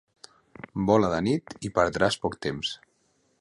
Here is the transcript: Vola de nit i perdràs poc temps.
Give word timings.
Vola 0.87 1.11
de 1.11 1.19
nit 1.27 1.53
i 1.69 1.71
perdràs 1.77 2.19
poc 2.25 2.39
temps. 2.47 2.73